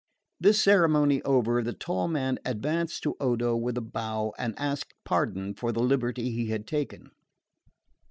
This 0.39 0.59
ceremony 0.59 1.21
over, 1.21 1.61
the 1.61 1.73
tall 1.73 2.07
man 2.07 2.39
advanced 2.43 3.03
to 3.03 3.15
Odo 3.19 3.55
with 3.55 3.77
a 3.77 3.81
bow 3.83 4.33
and 4.35 4.57
asked 4.57 4.95
pardon 5.05 5.53
for 5.53 5.71
the 5.71 5.83
liberty 5.83 6.31
he 6.31 6.47
had 6.47 6.65
taken. 6.65 7.11